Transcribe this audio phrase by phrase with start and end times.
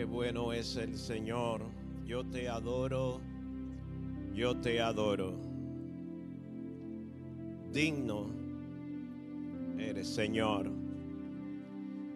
[0.00, 1.60] Qué bueno es el Señor.
[2.06, 3.20] Yo te adoro,
[4.32, 5.38] yo te adoro.
[7.70, 8.30] Digno
[9.78, 10.72] eres, Señor.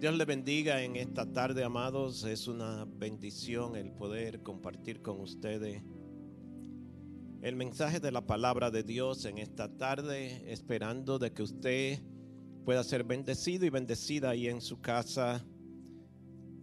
[0.00, 2.24] Dios le bendiga en esta tarde, amados.
[2.24, 5.82] Es una bendición el poder compartir con ustedes
[7.42, 12.00] el mensaje de la palabra de Dios en esta tarde, esperando de que usted
[12.64, 15.44] pueda ser bendecido y bendecida ahí en su casa.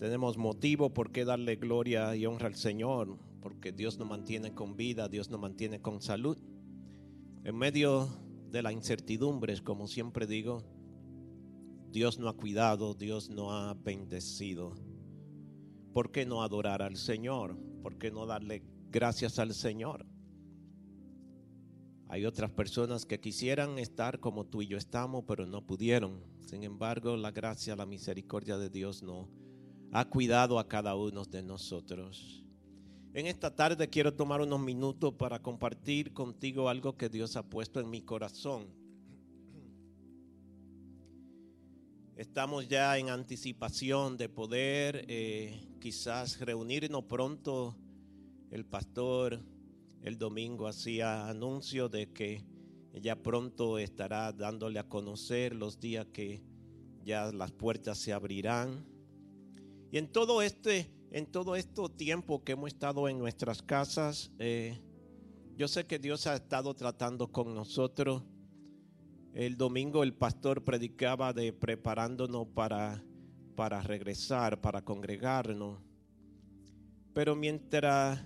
[0.02, 4.76] Tenemos motivo por qué darle gloria y honra al Señor, porque Dios nos mantiene con
[4.76, 6.40] vida, Dios nos mantiene con salud.
[7.44, 8.10] En medio
[8.50, 10.64] de la incertidumbre, como siempre digo,
[11.92, 14.74] Dios no ha cuidado, Dios no ha bendecido.
[15.94, 17.56] ¿Por qué no adorar al Señor?
[17.84, 20.08] ¿Por qué no darle gracias al Señor?
[22.08, 26.24] Hay otras personas que quisieran estar como tú y yo estamos, pero no pudieron.
[26.40, 29.30] Sin embargo, la gracia, la misericordia de Dios no
[29.92, 32.44] ha cuidado a cada uno de nosotros.
[33.14, 37.80] En esta tarde quiero tomar unos minutos para compartir contigo algo que Dios ha puesto
[37.82, 38.68] en mi corazón.
[42.16, 47.76] Estamos ya en anticipación de poder eh, quizás reunirnos pronto.
[48.50, 49.40] El pastor
[50.02, 52.44] el domingo hacía anuncio de que
[52.94, 56.42] ya pronto estará dándole a conocer los días que
[57.04, 58.91] ya las puertas se abrirán.
[59.92, 64.80] Y en todo este, en todo este tiempo que hemos estado en nuestras casas, eh,
[65.58, 68.24] yo sé que Dios ha estado tratando con nosotros.
[69.34, 73.04] El domingo el pastor predicaba de preparándonos para,
[73.58, 75.82] para regresar, para congregarnos.
[77.14, 78.24] Pero mientras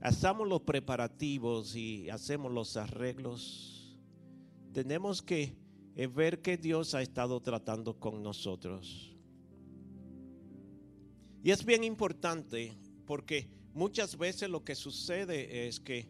[0.00, 3.96] hacemos los preparativos y hacemos los arreglos,
[4.72, 5.56] tenemos que
[6.12, 9.13] ver que Dios ha estado tratando con nosotros.
[11.44, 16.08] Y es bien importante porque muchas veces lo que sucede es que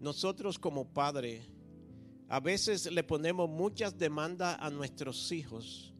[0.00, 1.42] nosotros como padre
[2.28, 5.94] a veces le ponemos muchas demandas a nuestros hijos,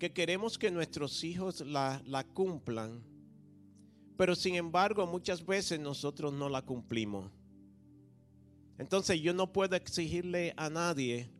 [0.00, 3.14] que queremos que nuestros hijos la, la cumplan
[4.16, 7.30] pero sin embargo, muchas veces nosotros no la cumplimos.
[8.78, 11.30] Entonces yo no puedo exigirle a nadie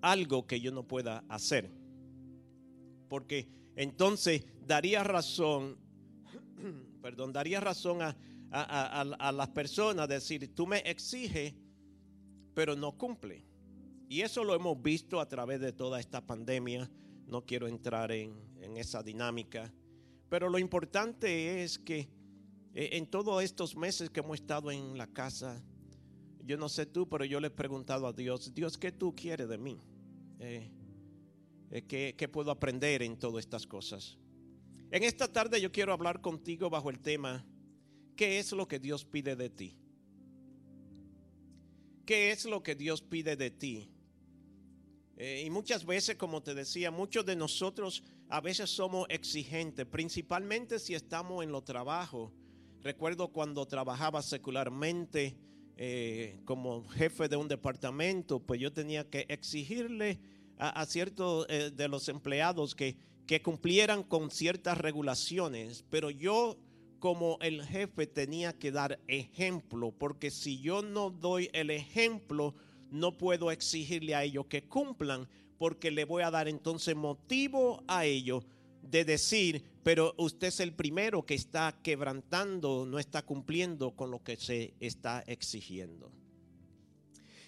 [0.00, 1.70] algo que yo no pueda hacer.
[3.08, 5.78] Porque entonces daría razón,
[7.02, 8.16] perdón, daría razón a,
[8.50, 11.54] a, las personas decir, tú me exiges,
[12.54, 13.44] pero no cumple.
[14.08, 16.90] Y eso lo hemos visto a través de toda esta pandemia.
[17.26, 19.72] No quiero entrar en, en esa dinámica.
[20.28, 22.08] Pero lo importante es que
[22.74, 25.62] eh, en todos estos meses que hemos estado en la casa,
[26.44, 29.48] yo no sé tú, pero yo le he preguntado a Dios, Dios, ¿qué tú quieres
[29.48, 29.80] de mí?
[30.38, 30.70] Eh,
[31.70, 34.18] ¿qué, ¿Qué puedo aprender en todas estas cosas?
[34.90, 37.46] En esta tarde yo quiero hablar contigo bajo el tema,
[38.16, 39.78] ¿qué es lo que Dios pide de ti?
[42.04, 43.90] ¿Qué es lo que Dios pide de ti?
[45.44, 50.94] y muchas veces, como te decía, muchos de nosotros a veces somos exigentes, principalmente si
[50.94, 52.32] estamos en los trabajos.
[52.80, 55.36] Recuerdo cuando trabajaba secularmente
[55.76, 60.18] eh, como jefe de un departamento, pues yo tenía que exigirle
[60.60, 66.58] a, ciertos eh, de los empleados que, que cumplieran con ciertas regulaciones, pero yo
[66.98, 72.54] como el jefe tenía que dar ejemplo, porque si yo no doy el ejemplo,
[72.90, 75.26] no puedo exigirle a ellos que cumplan,
[75.58, 78.44] porque le voy a dar entonces motivo a ellos
[78.82, 84.22] de decir, pero usted es el primero que está quebrantando, no está cumpliendo con lo
[84.22, 86.12] que se está exigiendo.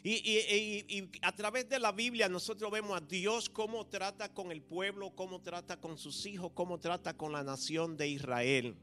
[0.04, 5.14] Y, a través de la Biblia nosotros vemos a Dios cómo trata con el pueblo,
[5.14, 8.74] cómo trata con sus hijos, cómo trata con la nación de Israel.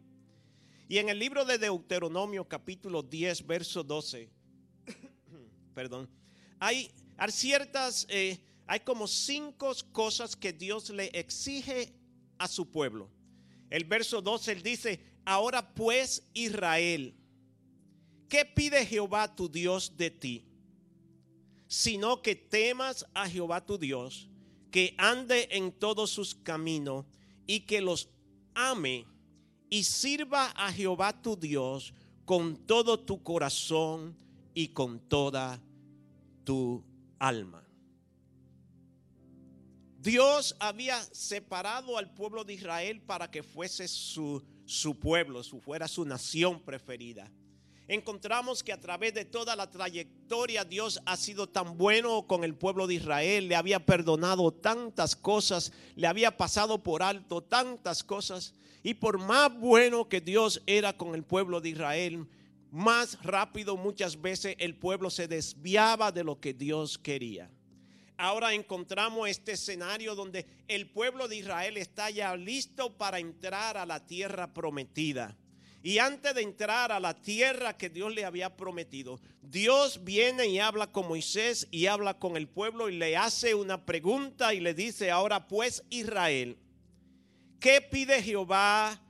[0.88, 4.30] Y en el libro de Deuteronomio capítulo 10, verso 12,
[5.74, 6.10] perdón,
[6.60, 6.92] hay,
[7.30, 8.06] ciertas...
[8.10, 11.92] Eh, hay como cinco cosas que Dios le exige
[12.38, 13.10] a su pueblo.
[13.72, 17.16] El verso 12 él dice, ahora pues Israel,
[18.30, 20.49] ¿qué pide Jehová tu Dios de ti?
[21.70, 24.28] Sino que temas a Jehová tu Dios,
[24.72, 27.06] que ande en todos sus caminos
[27.48, 28.10] y que los
[28.54, 29.06] ame
[29.70, 31.94] y sirva a Jehová tu Dios
[32.26, 34.18] con todo tu corazón
[34.54, 35.62] y con toda
[36.44, 36.84] tu
[37.18, 37.64] alma.
[40.02, 45.88] Dios había separado al pueblo de Israel para que fuese su, su pueblo, su, fuera
[45.88, 47.30] su nación preferida.
[47.90, 52.54] Encontramos que a través de toda la trayectoria Dios ha sido tan bueno con el
[52.54, 58.54] pueblo de Israel, le había perdonado tantas cosas, le había pasado por alto tantas cosas.
[58.84, 62.28] Y por más bueno que Dios era con el pueblo de Israel,
[62.72, 67.50] más rápido muchas veces el pueblo se desviaba de lo que Dios quería.
[68.18, 73.86] Ahora encontramos este escenario donde el pueblo de Israel está ya listo para entrar a
[73.86, 75.36] la tierra prometida.
[75.82, 80.60] Y antes de entrar a la tierra que Dios le había prometido, Dios viene y
[80.60, 84.74] habla con Moisés y habla con el pueblo y le hace una pregunta y le
[84.74, 86.58] dice, ahora pues Israel,
[87.62, 89.02] ¿qué pide Jehová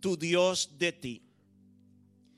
[0.00, 1.22] tu Dios de ti?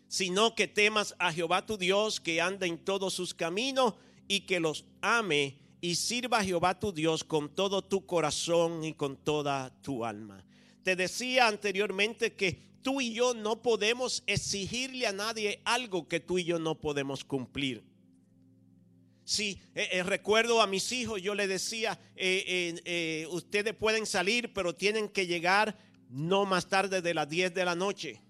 [0.08, 3.94] Sino que temas a Jehová tu Dios, que anda en todos sus caminos
[4.26, 8.94] y que los ame y sirva a Jehová tu Dios con todo tu corazón y
[8.94, 10.44] con toda tu alma.
[10.82, 16.38] Te decía anteriormente que tú y yo no podemos exigirle a nadie algo que tú
[16.38, 17.82] y yo no podemos cumplir.
[19.24, 24.74] Si eh, eh, recuerdo a mis hijos, yo les decía, eh, ustedes pueden salir, pero
[24.74, 25.78] tienen que llegar
[26.10, 28.20] no más tarde de las 10 de la noche.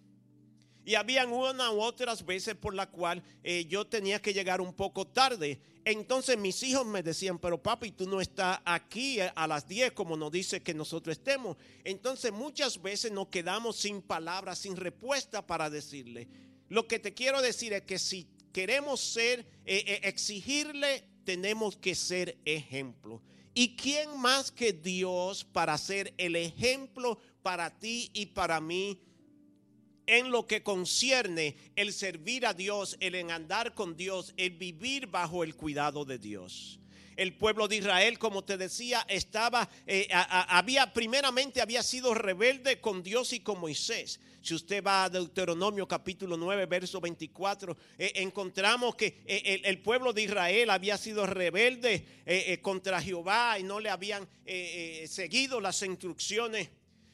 [0.84, 4.74] Y habían una u otras veces por la cual eh, yo tenía que llegar un
[4.74, 5.60] poco tarde.
[5.84, 10.16] Entonces mis hijos me decían, pero papi, tú no estás aquí a las 10 como
[10.16, 11.56] nos dice que nosotros estemos.
[11.84, 16.28] Entonces muchas veces nos quedamos sin palabras, sin respuesta para decirle.
[16.68, 21.94] Lo que te quiero decir es que si queremos ser, eh, eh, exigirle, tenemos que
[21.94, 23.20] ser ejemplo.
[23.52, 28.98] ¿Y quién más que Dios para ser el ejemplo para ti y para mí?
[30.06, 35.44] En lo que concierne el servir a Dios, el andar con Dios, el vivir bajo
[35.44, 36.78] el cuidado de Dios.
[37.16, 43.02] El pueblo de Israel, como te decía, estaba, eh, había, primeramente había sido rebelde con
[43.02, 44.18] Dios y con Moisés.
[44.42, 50.12] Si usted va a Deuteronomio capítulo 9, verso 24, eh, encontramos que eh, el, pueblo
[50.12, 52.04] de Israel había sido rebelde
[52.62, 54.26] contra Jehová y no le habían
[55.06, 56.68] seguido las instrucciones.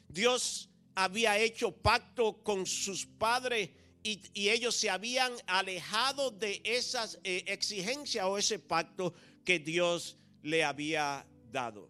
[0.07, 0.70] Dios
[1.03, 3.69] había hecho pacto con sus padres
[4.03, 9.13] y, ellos se habían alejado de esas eh, exigencias o ese pacto
[9.45, 11.89] que Dios le había dado.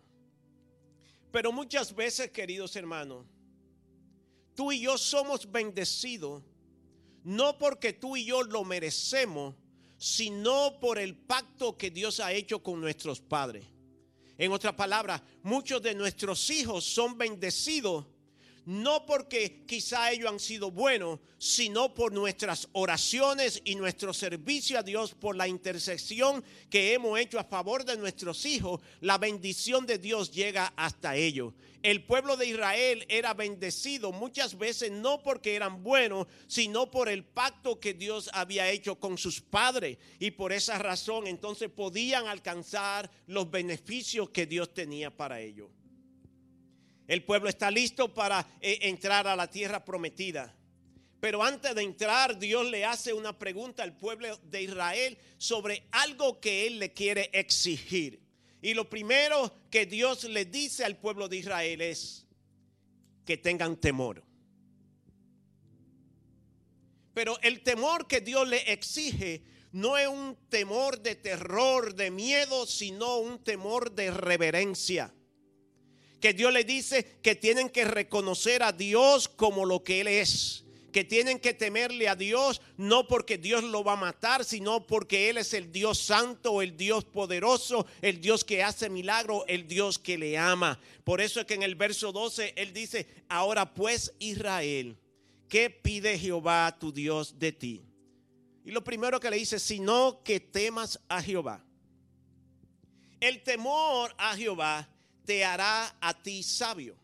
[1.31, 3.25] Pero muchas veces, queridos hermanos,
[4.56, 6.44] tú y yo somos bendecidos
[7.24, 9.56] no porque tú y yo lo merecemos,
[9.98, 13.66] sino por el pacto que Dios ha hecho con nuestros padres.
[14.38, 18.08] En otras palabras, muchos de nuestros hijos son bendecidos
[18.66, 24.84] no porque quizá ellos han sido buenos, sino por nuestras oraciones y nuestro servicio a
[24.84, 29.98] Dios, por la intersección que hemos hecho a favor de nuestros hijos, la bendición de
[29.98, 31.54] Dios llega hasta ellos.
[31.84, 37.24] El pueblo de Israel era bendecido muchas veces no porque eran buenos, sino por el
[37.24, 39.98] pacto que Dios había hecho con sus padres.
[40.19, 45.69] Y por esa razón entonces podían alcanzar los beneficios que Dios tenía para ellos.
[47.12, 50.56] El pueblo está listo para eh, entrar a la tierra prometida.
[51.19, 56.40] Pero antes de entrar, Dios le hace una pregunta al pueblo de Israel sobre algo
[56.40, 58.22] que Él le quiere exigir.
[58.62, 62.25] Y lo primero que Dios le dice al pueblo de Israel es
[63.25, 64.24] que tengan temor.
[67.13, 69.44] Pero el temor que Dios le exige
[69.74, 75.13] no es un temor de terror, de miedo, sino un temor de reverencia
[76.21, 80.63] que Dios le dice que tienen que reconocer a Dios como lo que Él es.
[80.93, 85.29] Que tienen que temerle a Dios no porque Dios lo va a matar, sino porque
[85.29, 89.98] Él es el Dios santo, el Dios poderoso, el Dios que hace milagro, el Dios
[89.98, 90.79] que le ama.
[91.03, 94.98] Por eso es que en el verso 12 Él dice, ahora pues Israel,
[95.48, 97.81] ¿qué pide Jehová tu Dios de ti?
[98.63, 101.63] Y lo primero que le dice, sino que temas a Jehová.
[103.19, 104.88] El temor a Jehová
[105.25, 106.96] te hará a ti sabio.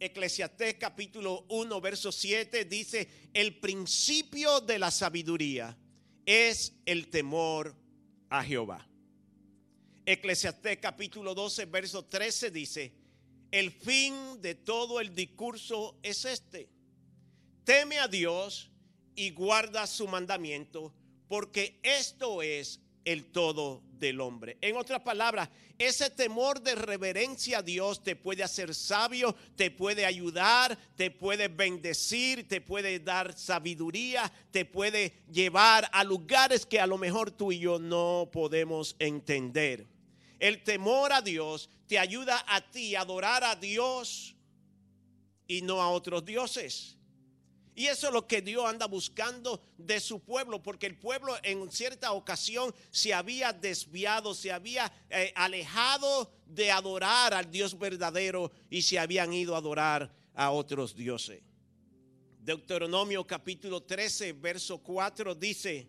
[0.00, 5.76] Eclesiastés capítulo 1, verso 7 dice, el principio de la sabiduría
[6.24, 7.74] es el temor
[8.30, 8.86] a Jehová.
[10.06, 12.94] Eclesiastés capítulo 12, verso 13 dice,
[13.50, 16.68] el fin de todo el discurso es este.
[17.64, 18.70] Teme a Dios
[19.14, 20.94] y guarda su mandamiento,
[21.28, 24.58] porque esto es el todo del hombre.
[24.60, 25.48] En otras palabras,
[25.78, 31.48] ese temor de reverencia a Dios te puede hacer sabio, te puede ayudar, te puede
[31.48, 37.50] bendecir, te puede dar sabiduría, te puede llevar a lugares que a lo mejor tú
[37.50, 39.86] y yo no podemos entender.
[40.38, 44.36] El temor a Dios te ayuda a ti a adorar a Dios
[45.46, 46.97] y no a otros dioses.
[47.78, 51.70] Y eso es lo que Dios anda buscando de su pueblo, porque el pueblo en
[51.70, 58.82] cierta ocasión se había desviado, se había eh, alejado de adorar al Dios verdadero y
[58.82, 61.40] se habían ido a adorar a otros dioses.
[62.40, 65.86] Deuteronomio capítulo 13, verso 4 dice,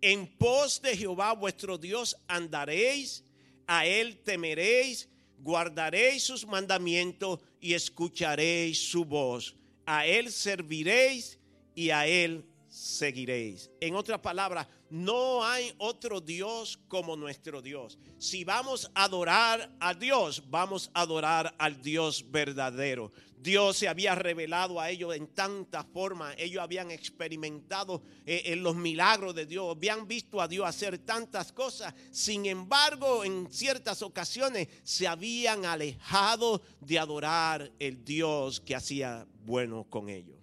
[0.00, 3.22] en pos de Jehová vuestro Dios andaréis,
[3.66, 5.06] a él temeréis,
[5.40, 9.54] guardaréis sus mandamientos y escucharéis su voz
[9.86, 11.38] a Él serviréis
[11.74, 12.44] y a Él
[12.76, 13.70] seguiréis.
[13.80, 17.98] En otras palabras, no hay otro Dios como nuestro Dios.
[18.18, 23.12] Si vamos a adorar a Dios, vamos a adorar al Dios verdadero.
[23.38, 26.34] Dios se había revelado a ellos en tanta forma.
[26.36, 29.74] Ellos habían experimentado eh, en los milagros de Dios.
[29.74, 31.94] Habían visto a Dios hacer tantas cosas.
[32.10, 39.84] Sin embargo, en ciertas ocasiones se habían alejado de adorar el Dios que hacía bueno
[39.88, 40.35] con ellos.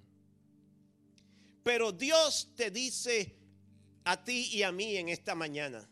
[1.63, 3.35] Pero Dios te dice
[4.03, 5.89] a ti y a mí en esta mañana,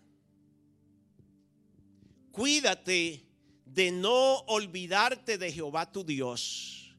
[2.31, 3.25] cuídate
[3.65, 6.93] de no olvidarte de Jehová tu Dios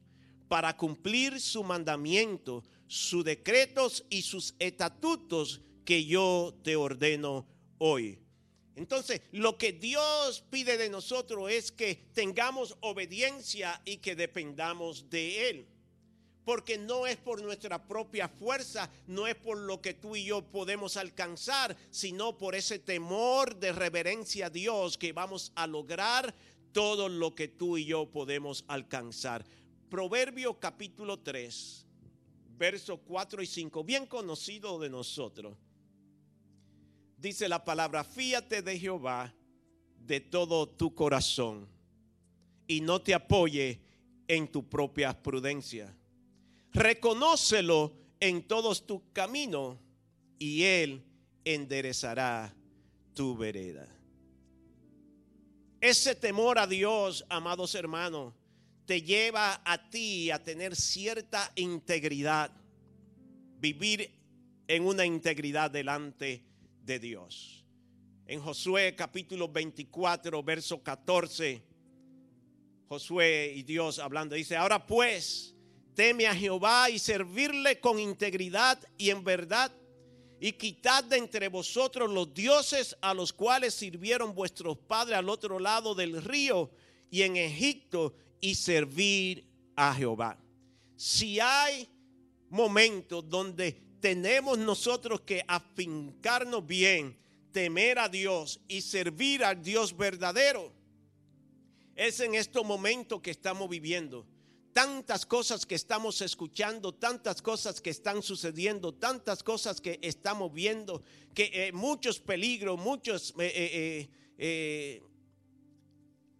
[0.47, 7.45] para cumplir su mandamiento, sus decretos y sus estatutos que yo te ordeno
[7.77, 8.19] hoy.
[8.75, 15.49] Entonces, lo que Dios pide de nosotros es que tengamos obediencia y que dependamos de
[15.49, 15.67] Él
[16.45, 20.41] porque no es por nuestra propia fuerza, no es por lo que tú y yo
[20.41, 26.33] podemos alcanzar, sino por ese temor de reverencia a Dios que vamos a lograr
[26.71, 29.45] todo lo que tú y yo podemos alcanzar.
[29.89, 31.85] Proverbio capítulo 3,
[32.57, 35.55] versos 4 y 5, bien conocido de nosotros.
[37.17, 39.33] Dice la palabra, fíate de Jehová
[39.97, 41.69] de todo tu corazón
[42.67, 43.79] y no te apoye
[44.27, 45.95] en tu propia prudencia
[46.73, 49.77] reconócelo en todos tus caminos
[50.39, 51.03] y Él
[51.45, 52.53] enderezará
[53.13, 53.87] tu vereda.
[55.79, 58.33] Ese temor a Dios, amados hermanos,
[58.85, 62.51] te lleva a ti a tener cierta integridad,
[63.59, 64.11] vivir
[64.67, 66.43] en una integridad delante
[66.83, 67.65] de Dios.
[68.25, 71.61] En Josué capítulo 24, verso 14,
[72.87, 75.53] Josué y Dios hablando, dice, ahora pues,
[75.95, 79.71] Teme a Jehová y servirle con integridad y en verdad.
[80.39, 85.59] Y quitad de entre vosotros los dioses a los cuales sirvieron vuestros padres al otro
[85.59, 86.69] lado del río
[87.09, 89.45] y en Egipto y servir
[89.75, 90.37] a Jehová.
[90.97, 91.87] Si hay
[92.49, 97.17] momentos donde tenemos nosotros que afincarnos bien,
[97.53, 100.73] temer a Dios y servir al Dios verdadero,
[101.95, 104.25] es en estos momentos que estamos viviendo
[104.73, 111.03] tantas cosas que estamos escuchando, tantas cosas que están sucediendo, tantas cosas que estamos viendo,
[111.33, 115.01] que eh, muchos peligros, muchas eh, eh,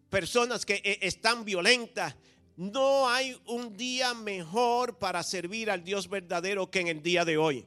[0.10, 2.16] personas que están violentas.
[2.56, 7.38] No hay un día mejor para servir al Dios verdadero que en el día de
[7.38, 7.66] hoy.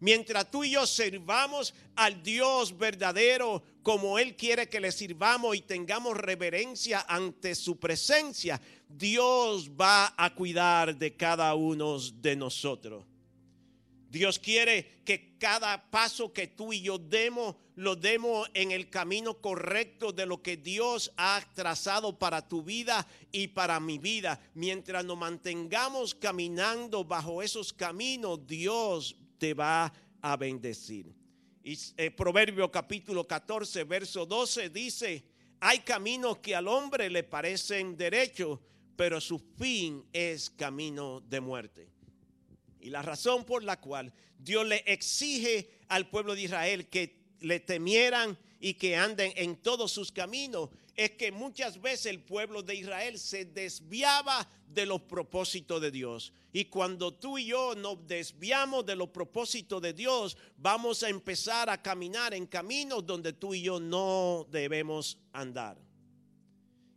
[0.00, 5.62] Mientras tú y yo sirvamos al Dios verdadero como Él quiere que le sirvamos y
[5.62, 13.04] tengamos reverencia ante su presencia, Dios va a cuidar de cada uno de nosotros.
[14.10, 19.34] Dios quiere que cada paso que tú y yo demos, lo demos en el camino
[19.34, 24.40] correcto de lo que Dios ha trazado para tu vida y para mi vida.
[24.54, 31.14] Mientras nos mantengamos caminando bajo esos caminos, Dios te va a bendecir.
[31.62, 35.24] Y eh, Proverbio capítulo 14, verso 12 dice,
[35.60, 38.60] hay caminos que al hombre le parecen derechos,
[38.96, 41.88] pero su fin es camino de muerte.
[42.80, 47.60] Y la razón por la cual Dios le exige al pueblo de Israel que le
[47.60, 52.74] temieran y que anden en todos sus caminos es que muchas veces el pueblo de
[52.74, 56.32] Israel se desviaba de los propósitos de Dios.
[56.52, 61.70] Y cuando tú y yo nos desviamos de los propósitos de Dios, vamos a empezar
[61.70, 65.78] a caminar en caminos donde tú y yo no debemos andar.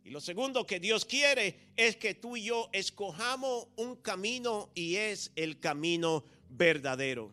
[0.02, 4.96] Y lo segundo que Dios quiere es que tú y yo escojamos un camino y
[4.96, 7.32] es el camino verdadero.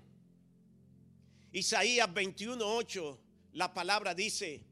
[1.51, 3.17] Isaías 21:8,
[3.53, 4.68] la palabra dice,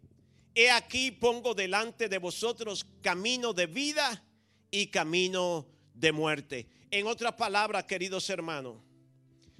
[0.57, 4.23] he aquí pongo delante de vosotros camino de vida
[4.71, 6.67] y camino de muerte.
[6.91, 8.77] En otras palabras, queridos hermanos,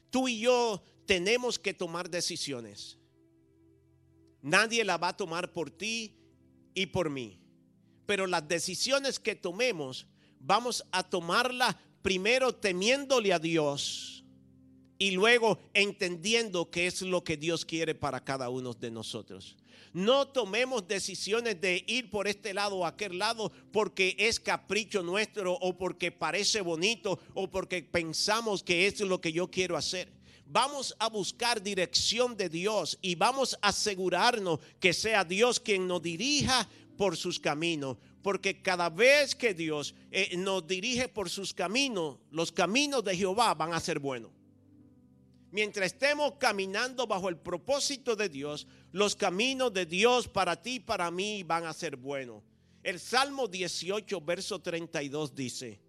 [0.10, 2.98] tú y yo tenemos que tomar decisiones.
[4.42, 6.16] Nadie la va a tomar por ti
[6.74, 7.40] y por mí
[8.08, 10.08] pero las decisiones que tomemos
[10.40, 14.24] vamos a tomarlas primero temiéndole a Dios
[14.98, 19.58] y luego entendiendo qué es lo que Dios quiere para cada uno de nosotros.
[19.94, 25.54] No tomemos decisiones de ir por este lado o aquel lado porque es capricho nuestro
[25.54, 30.12] o porque parece bonito o porque pensamos que es lo que yo quiero hacer.
[30.46, 36.02] Vamos a buscar dirección de Dios y vamos a asegurarnos que sea Dios quien nos
[36.02, 37.98] dirija por sus caminos.
[38.22, 43.54] Porque cada vez que Dios eh, nos dirige por sus caminos, los caminos de Jehová
[43.54, 44.32] van a ser buenos
[45.52, 50.80] mientras estemos caminando bajo el propósito de Dios, los caminos de Dios para ti y
[50.80, 52.44] para mí van a ser buenos.
[52.84, 55.80] El Salmo 18, verso 32 dice,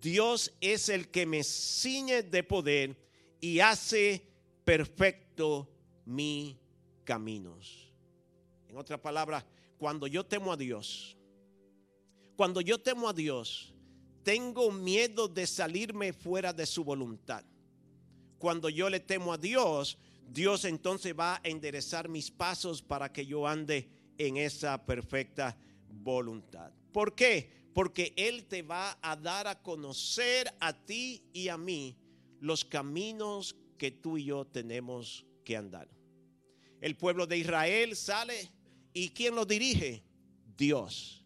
[0.00, 2.96] Dios es el que me ciñe de poder
[3.40, 4.26] y hace
[4.64, 5.68] perfecto
[6.04, 6.58] mi
[7.04, 7.92] caminos.
[8.68, 9.44] En otras palabras,
[9.78, 11.16] cuando yo temo a Dios,
[12.36, 13.72] cuando yo temo a Dios,
[14.22, 17.44] tengo miedo de salirme fuera de su voluntad
[18.44, 19.96] cuando yo le temo a Dios,
[20.28, 23.88] Dios entonces va a enderezar mis pasos para que yo ande
[24.18, 25.56] en esa perfecta
[25.88, 26.72] voluntad.
[26.92, 27.50] ¿Por qué?
[27.72, 31.96] Porque Él te va a dar a conocer a ti y a mí
[32.40, 35.88] los caminos que tú y yo tenemos que andar.
[36.80, 38.50] El pueblo de Israel sale
[38.92, 40.04] y ¿quién lo dirige?
[40.56, 41.24] Dios.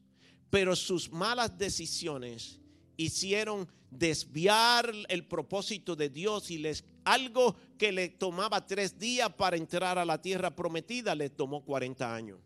[0.51, 2.61] Pero sus malas decisiones
[2.99, 9.57] hicieron desviar el propósito de Dios y les algo que le tomaba tres días para
[9.57, 12.39] entrar a la tierra prometida, le tomó 40 años.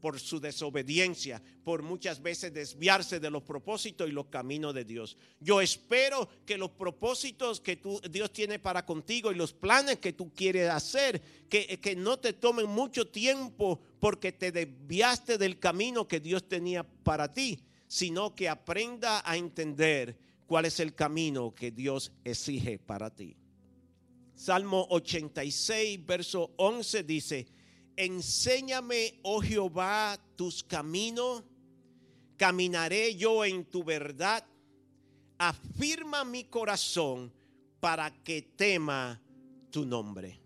[0.00, 5.16] Por su desobediencia, por muchas veces desviarse de los propósitos y los caminos de Dios.
[5.40, 10.12] Yo espero que los propósitos que tú, Dios tiene para contigo y los planes que
[10.12, 16.06] tú quieres hacer, que, que no te tomen mucho tiempo porque te desviaste del camino
[16.06, 21.70] que Dios tenía para ti, sino que aprenda a entender cuál es el camino que
[21.70, 23.36] Dios exige para ti.
[24.34, 27.46] Salmo 86, verso 11 dice,
[27.94, 31.44] enséñame, oh Jehová, tus caminos,
[32.36, 34.44] caminaré yo en tu verdad,
[35.38, 37.32] afirma mi corazón
[37.78, 39.22] para que tema
[39.70, 40.40] tu nombre.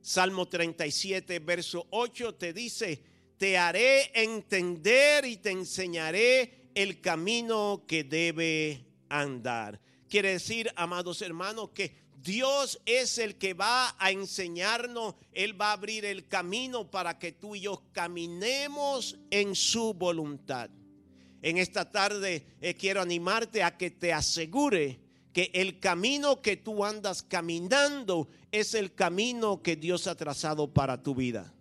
[0.00, 3.09] Salmo 37, verso 8 te dice,
[3.40, 9.80] te haré entender y te enseñaré el camino que debe andar.
[10.10, 15.72] Quiere decir, amados hermanos, que Dios es el que va a enseñarnos, Él va a
[15.72, 20.68] abrir el camino para que tú y yo caminemos en su voluntad.
[21.40, 25.00] En esta tarde eh, quiero animarte a que te asegure
[25.32, 31.02] que el camino que tú andas caminando es el camino que Dios ha trazado para
[31.02, 31.54] tu vida.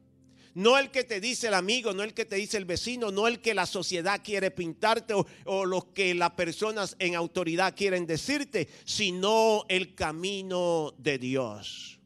[0.54, 3.28] No el que te dice el amigo, no el que te dice el vecino, no
[3.28, 8.06] el que la sociedad quiere pintarte o, o lo que las personas en autoridad quieren
[8.06, 12.00] decirte, sino el camino de Dios.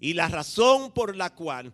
[0.00, 1.72] Y la razón por la cual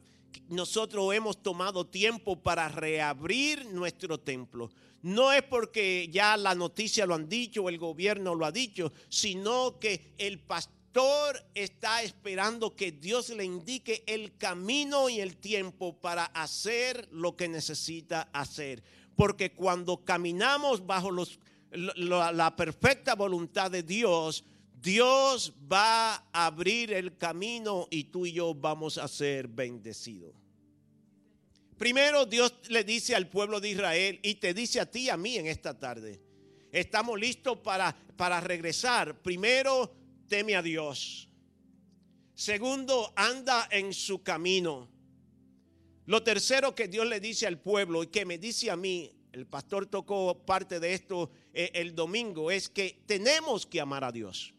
[0.48, 4.70] nosotros hemos tomado tiempo para reabrir nuestro templo.
[5.02, 8.92] No es porque ya la noticia lo han dicho o el gobierno lo ha dicho,
[9.08, 10.81] sino que el pastor
[11.54, 17.48] está esperando que Dios le indique el camino y el tiempo para hacer lo que
[17.48, 18.82] necesita hacer.
[19.16, 21.10] Porque cuando caminamos bajo
[21.70, 24.44] la perfecta voluntad de Dios,
[24.80, 30.34] Dios va a abrir el camino y tú y yo vamos a ser bendecidos.
[31.78, 35.16] Primero Dios le dice al pueblo de Israel y te dice a ti y a
[35.16, 36.20] mí en esta tarde.
[36.70, 39.20] Estamos listos para, para regresar.
[39.20, 40.01] Primero
[40.32, 41.28] teme a Dios.
[42.34, 44.88] Segundo, anda en su camino.
[46.06, 49.46] Lo tercero que Dios le dice al pueblo y que me dice a mí, el
[49.46, 54.54] pastor tocó parte de esto eh, el domingo, es que tenemos que amar a Dios.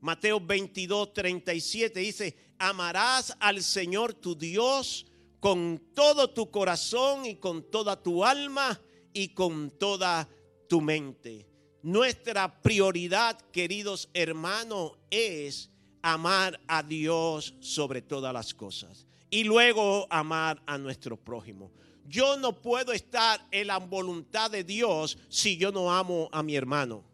[0.00, 5.04] Mateo 22, 37 dice, amarás al Señor tu Dios
[5.40, 8.80] con todo tu corazón y con toda tu alma
[9.12, 10.28] y con toda
[10.68, 11.51] tu mente.
[11.82, 20.62] Nuestra prioridad, queridos hermanos, es amar a Dios sobre todas las cosas y luego amar
[20.66, 21.72] a nuestro prójimo.
[22.06, 26.54] Yo no puedo estar en la voluntad de Dios si yo no amo a mi
[26.54, 27.04] hermano.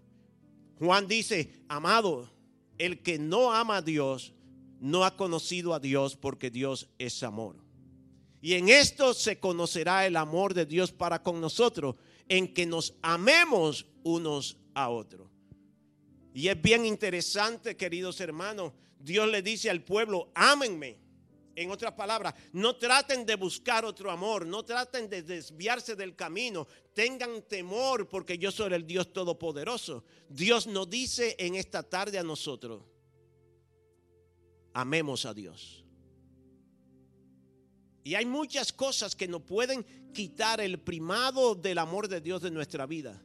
[0.79, 2.31] Juan dice, amado,
[2.77, 4.35] el que no ama a Dios
[4.81, 7.57] no ha conocido a Dios porque Dios es amor.
[8.41, 11.97] Y en esto se conocerá el amor de Dios para con nosotros,
[12.29, 15.29] en que nos amemos unos a otros.
[16.35, 20.99] Y es bien interesante, queridos hermanos, Dios le dice al pueblo, ámenme.
[21.55, 26.68] En otras palabras, no traten de buscar otro amor, no traten de desviarse del camino,
[26.94, 30.05] tengan temor porque yo soy el Dios Todopoderoso.
[30.29, 32.85] Dios nos dice en esta tarde a nosotros,
[34.73, 35.85] amemos a Dios.
[38.05, 42.53] Y hay muchas cosas que nos pueden quitar el primado del amor de Dios de
[42.53, 43.21] nuestra vida.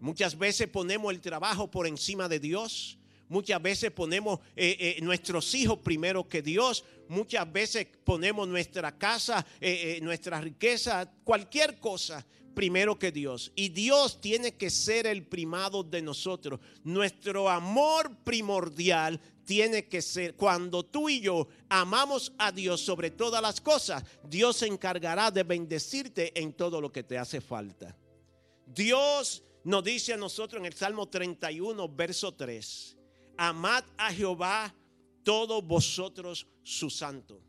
[0.00, 2.98] Muchas veces ponemos el trabajo por encima de Dios.
[3.28, 6.84] Muchas veces ponemos eh, eh, nuestros hijos primero que Dios.
[7.08, 13.52] Muchas veces ponemos nuestra casa, eh, nuestra riqueza, cualquier cosa primero que Dios.
[13.54, 16.58] Y Dios tiene que ser el primado de nosotros.
[16.84, 23.42] Nuestro amor primordial tiene que ser, cuando tú y yo amamos a Dios sobre todas
[23.42, 27.94] las cosas, Dios se encargará de bendecirte en todo lo que te hace falta.
[28.66, 32.96] Dios nos dice a nosotros en el Salmo 31, verso 3
[33.36, 34.72] amad a Jehová
[35.24, 37.40] todos vosotros su santo.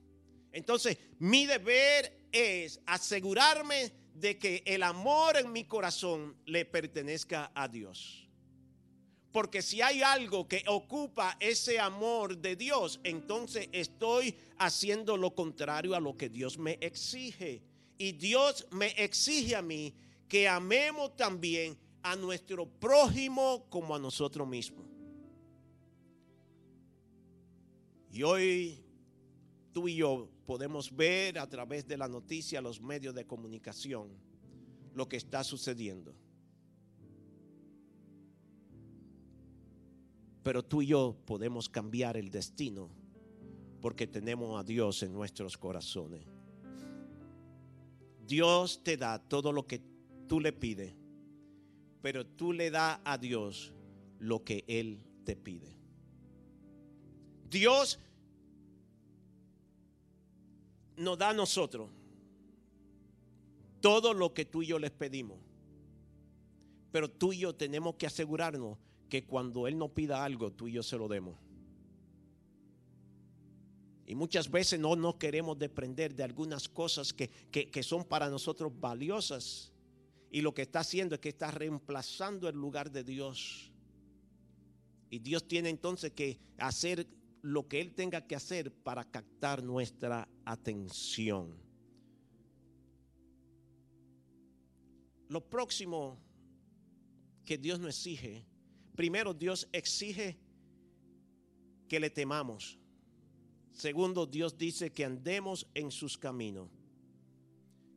[0.51, 7.67] Entonces, mi deber es asegurarme de que el amor en mi corazón le pertenezca a
[7.67, 8.27] Dios.
[9.32, 15.93] Porque si hay algo que ocupa ese amor de Dios, entonces estoy haciendo lo contrario
[15.93, 17.62] a lo que Dios me exige.
[17.99, 19.93] Y Dios me exige a mí
[20.27, 21.77] que amemos también
[22.11, 24.85] a nuestro prójimo como a nosotros mismos.
[28.11, 28.83] Y hoy
[29.73, 34.09] tú y yo podemos ver a través de la noticia, los medios de comunicación,
[34.95, 36.15] lo que está sucediendo.
[40.43, 42.89] Pero tú y yo podemos cambiar el destino
[43.81, 46.25] porque tenemos a Dios en nuestros corazones.
[48.25, 49.81] Dios te da todo lo que
[50.27, 50.95] tú le pides,
[52.01, 53.73] pero tú le das a Dios
[54.19, 55.77] lo que Él te pide.
[57.49, 57.99] Dios
[60.97, 61.89] nos da a nosotros
[63.81, 65.38] todo lo que tú y yo les pedimos.
[66.91, 68.77] Pero tú y yo tenemos que asegurarnos
[69.10, 71.38] que cuando Él nos pida algo, tú y yo se lo demos.
[74.05, 78.71] Y muchas veces no nos queremos desprender de algunas cosas que, que, son para nosotros
[78.79, 79.73] valiosas.
[80.31, 83.71] Y lo que está haciendo es que está reemplazando el lugar de Dios.
[85.09, 87.07] Y Dios tiene entonces que hacer
[87.41, 91.55] lo que Él tenga que hacer para captar nuestra atención.
[95.29, 96.19] Lo próximo
[97.45, 98.45] que Dios nos exige,
[98.95, 100.37] primero Dios exige
[101.87, 102.77] que le temamos.
[103.71, 106.69] Segundo, Dios dice que andemos en sus caminos.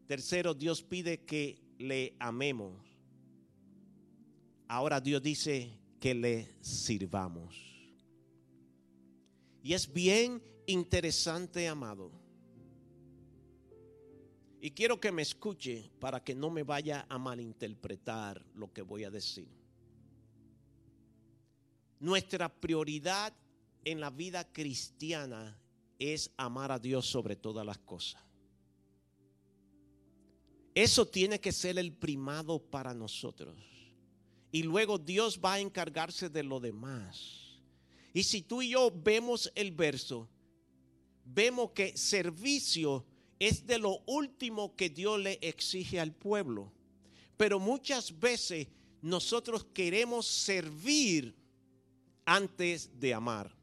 [0.07, 2.77] Tercero, Dios pide que le amemos.
[4.69, 7.57] Ahora Dios dice que le sirvamos.
[9.63, 12.13] Y es bien interesante, amado.
[14.61, 19.05] Y quiero que me escuche para que no me vaya a malinterpretar lo que voy
[19.05, 19.49] a decir.
[21.99, 23.35] Nuestra prioridad
[23.85, 25.59] en la vida cristiana
[25.99, 28.30] es amar a Dios sobre todas las cosas.
[30.75, 33.57] Eso tiene que ser el primado para nosotros.
[34.53, 37.61] Y luego Dios va a encargarse de lo demás.
[38.13, 40.29] Y si tú y yo vemos el verso,
[41.25, 43.05] vemos que servicio
[43.39, 46.73] es de lo último que Dios le exige al pueblo.
[47.37, 48.67] Pero muchas veces
[49.01, 51.35] nosotros queremos servir
[52.25, 53.55] antes de amar.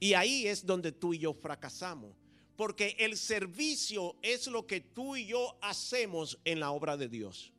[0.00, 2.21] Y ahí es donde tú y yo fracasamos.
[2.62, 7.52] Porque el servicio es lo que tú y yo hacemos en la obra de Dios.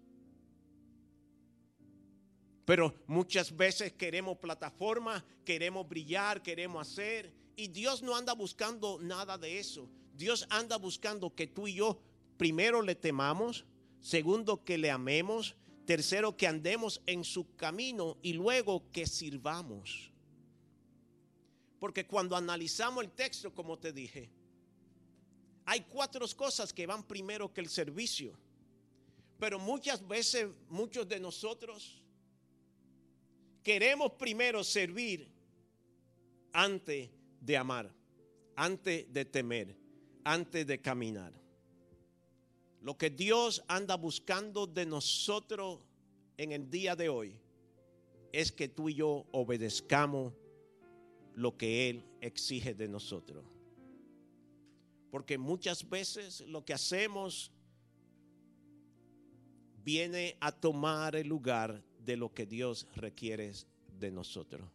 [2.64, 7.34] Pero muchas veces queremos plataforma, queremos brillar, queremos hacer.
[7.58, 9.90] Y Dios no anda buscando nada de eso.
[10.14, 12.00] Dios anda buscando que tú y yo
[12.38, 13.66] primero le temamos,
[14.00, 20.14] segundo que le amemos, tercero que andemos en su camino y luego que sirvamos.
[21.78, 24.32] Porque cuando analizamos el texto, como te dije,
[25.66, 28.34] hay cuatro cosas que van primero que el servicio.
[29.40, 32.02] Pero muchas veces, muchos de nosotros
[33.64, 35.28] queremos primero servir
[36.52, 37.92] antes de amar,
[38.56, 39.76] antes de temer,
[40.24, 41.34] antes de caminar.
[42.82, 45.80] Lo que Dios anda buscando de nosotros
[46.38, 47.38] en el día de hoy
[48.32, 50.34] es que tú y yo obedezcamos
[51.36, 53.46] lo que Él exige de nosotros.
[55.14, 57.52] Porque muchas veces lo que hacemos
[59.86, 63.52] viene a tomar el lugar de lo que Dios requiere
[64.00, 64.68] de nosotros.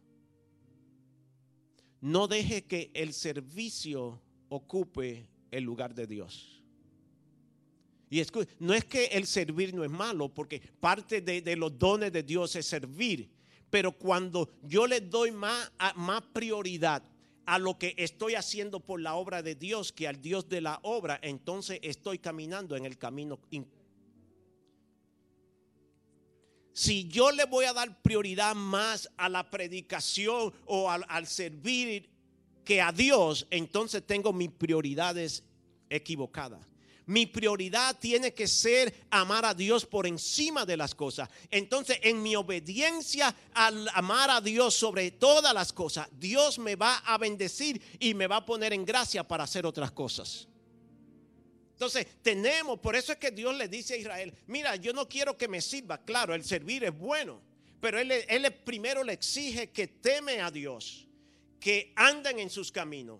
[1.99, 6.63] No deje que el servicio ocupe el lugar de Dios.
[8.09, 8.23] Y
[8.59, 12.55] no es que el servir no es malo, porque parte de, los dones de Dios
[12.55, 13.29] es servir.
[13.69, 17.03] Pero cuando yo le doy más, más prioridad
[17.49, 20.79] a lo que estoy haciendo por la obra de Dios que al Dios de la
[20.83, 23.39] obra, entonces estoy caminando en el camino.
[26.73, 32.07] Si yo le voy a dar prioridad más a la predicación o al, al servir
[32.63, 35.43] que a Dios, entonces tengo mis prioridades
[35.89, 36.68] equivocadas.
[37.09, 41.27] Mi prioridad tiene que ser amar a Dios por encima de las cosas.
[41.49, 46.97] Entonces, en mi obediencia al amar a Dios sobre todas las cosas, Dios me va
[46.97, 50.47] a bendecir y me va a poner en gracia para hacer otras cosas.
[51.71, 55.35] Entonces, tenemos, por eso es que Dios le dice a Israel, mira, yo no quiero
[55.35, 55.97] que me sirva.
[55.97, 57.41] Claro, el servir es bueno,
[57.81, 61.07] pero él, primero le exige que teme a Dios,
[61.59, 63.19] que anden en sus caminos,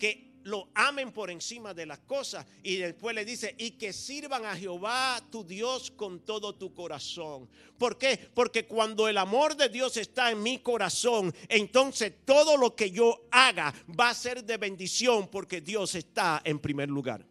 [0.00, 2.46] que lo amen por encima de las cosas.
[2.62, 7.48] Y después le dice, y que sirvan a Jehová tu Dios con todo tu corazón.
[7.78, 8.30] ¿Por qué?
[8.34, 13.26] Porque cuando el amor de Dios está en mi corazón, entonces todo lo que yo
[13.30, 17.26] haga va a ser de bendición porque Dios está en primer lugar.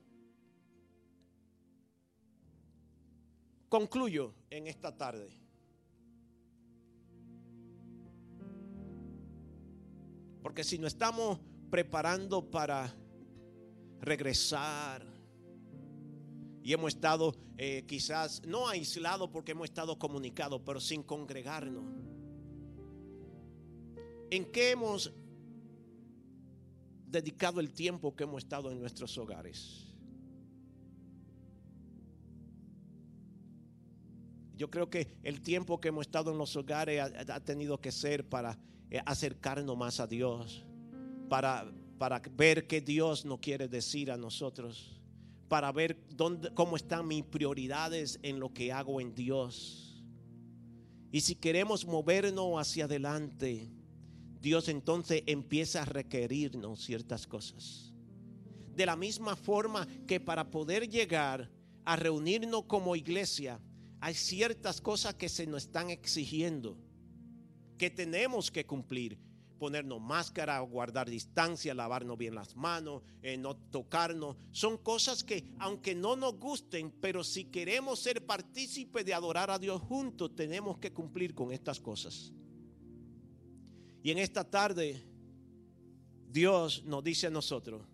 [3.70, 5.30] Concluyo en esta tarde.
[10.42, 12.94] Porque si no estamos preparando para
[14.02, 15.06] regresar.
[16.64, 21.84] Y hemos estado eh, quizás no aislados porque hemos estado comunicados, pero sin congregarnos.
[24.32, 25.12] ¿En qué hemos
[27.08, 29.90] dedicado el tiempo que hemos estado en nuestros hogares?
[34.56, 38.28] Yo creo que el tiempo que hemos estado en los hogares ha, tenido que ser
[38.28, 38.60] para
[38.92, 40.66] eh, acercarnos más a Dios,
[41.30, 45.00] para para ver qué Dios nos quiere decir a nosotros,
[45.50, 50.02] para ver dónde, cómo están mis prioridades en lo que hago en Dios.
[51.12, 53.70] Y si queremos movernos hacia adelante,
[54.40, 57.94] Dios entonces empieza a requerirnos ciertas cosas.
[58.74, 61.52] De la misma forma que para poder llegar
[61.84, 63.60] a reunirnos como iglesia,
[64.00, 66.78] hay ciertas cosas que se nos están exigiendo,
[67.78, 69.20] que tenemos que cumplir
[69.60, 74.38] ponernos máscara, guardar distancia, lavarnos bien las manos, eh, no tocarnos.
[74.52, 79.60] Son cosas que, aunque no nos gusten, pero si queremos ser partícipes de adorar a
[79.60, 82.32] Dios juntos, tenemos que cumplir con estas cosas.
[84.02, 85.04] Y en esta tarde,
[86.32, 87.86] Dios nos dice a nosotros,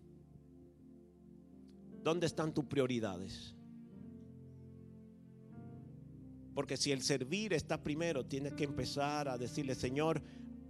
[2.02, 3.56] ¿dónde están tus prioridades?
[6.54, 10.22] Porque si el servir está primero, tienes que empezar a decirle, Señor,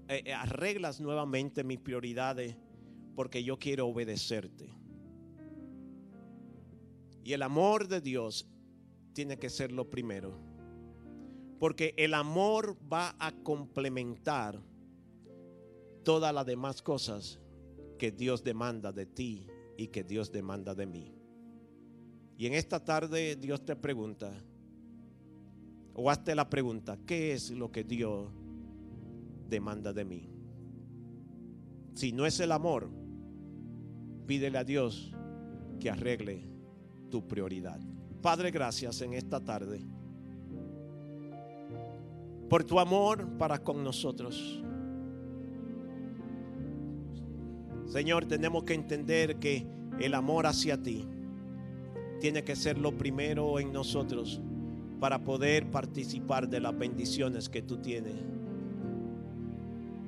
[0.08, 2.56] eh, arreglas nuevamente mis prioridades
[3.14, 4.68] porque yo quiero obedecerte.
[7.24, 8.46] Y el amor de Dios
[9.12, 10.38] tiene que ser lo primero.
[11.58, 14.62] Porque el amor va a complementar
[16.04, 17.40] todas las demás cosas
[17.98, 21.16] que Dios demanda de ti y que Dios demanda de mí.
[22.36, 24.30] Y en esta tarde Dios te pregunta,
[25.94, 28.28] o hazte la pregunta, ¿qué es lo que Dios
[29.48, 30.28] demanda de mí.
[31.94, 32.90] Si no es el amor,
[34.26, 35.12] pídele a Dios
[35.80, 36.42] que arregle
[37.10, 37.80] tu prioridad.
[38.20, 39.80] Padre, gracias en esta tarde
[42.48, 44.62] por tu amor para con nosotros.
[47.86, 49.66] Señor, tenemos que entender que
[50.00, 51.06] el amor hacia ti
[52.20, 54.40] tiene que ser lo primero en nosotros
[55.00, 58.14] para poder participar de las bendiciones que tú tienes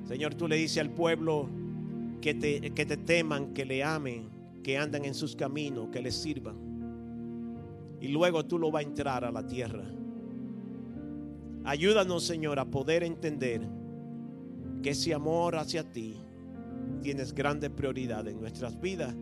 [0.09, 1.47] Señor, tú le dices al pueblo
[2.19, 4.27] que te, teman, que le amen,
[4.63, 6.55] que andan en sus caminos, que les sirvan.
[8.01, 9.83] Y luego tú lo vas a entrar a la tierra.
[11.63, 13.61] Ayúdanos, Señor, a poder entender
[14.81, 16.15] que ese amor hacia ti
[17.03, 19.15] tienes grande prioridad en nuestras vidas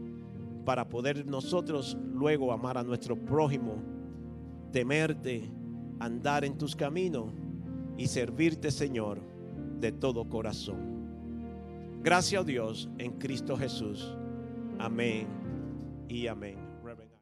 [0.63, 3.84] para poder nosotros luego amar a nuestro prójimo,
[4.71, 5.52] temerte,
[6.00, 7.34] andar en tus caminos
[7.97, 9.36] y servirte, Señor
[9.79, 10.97] de todo corazón.
[12.01, 14.15] Gracias a Dios en Cristo Jesús.
[14.79, 15.27] Amén
[16.07, 16.66] y amén.